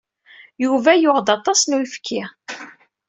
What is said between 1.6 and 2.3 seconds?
n uyefki.